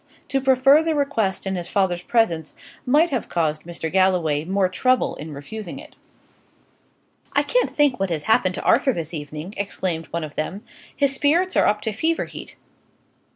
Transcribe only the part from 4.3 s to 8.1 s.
more trouble in refusing it. "I can't think what